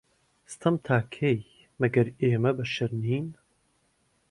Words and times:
ستەم 0.53 0.75
تا 0.85 0.97
کەی، 1.15 1.39
مەگەر 1.81 2.07
ئێمە 2.21 2.51
بەشەر 2.57 2.91
نین 3.03 3.27